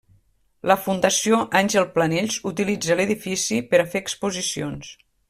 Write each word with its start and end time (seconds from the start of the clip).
La 0.69 0.75
Fundació 0.85 1.41
Àngel 1.59 1.85
Planells 1.97 2.39
utilitza 2.53 2.97
l'edifici 3.01 3.63
per 3.75 3.83
a 3.85 3.89
fer 3.93 4.03
exposicions. 4.07 4.91